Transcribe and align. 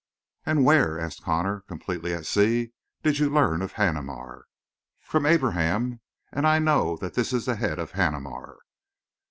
"And 0.47 0.65
where," 0.65 0.99
asked 0.99 1.21
Connor, 1.21 1.59
completely 1.67 2.11
at 2.11 2.25
sea, 2.25 2.71
"did 3.03 3.19
you 3.19 3.29
learn 3.29 3.61
of 3.61 3.73
Haneemar?" 3.73 4.45
"From 4.99 5.27
Abraham. 5.27 5.99
And 6.31 6.47
I 6.47 6.57
know 6.57 6.97
that 6.97 7.13
this 7.13 7.31
is 7.31 7.45
the 7.45 7.55
head 7.57 7.77
of 7.77 7.91
Haneemar." 7.91 8.57